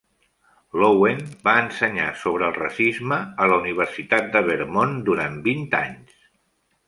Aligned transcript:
Loewen 0.83 1.19
va 1.47 1.53
ensenyar 1.63 2.07
sobre 2.21 2.47
el 2.47 2.55
racisme 2.55 3.19
a 3.45 3.47
la 3.51 3.59
Universitat 3.65 4.33
de 4.37 4.43
Vermont 4.49 4.95
durant 5.11 5.41
vint 5.51 5.69
anys. 5.83 6.17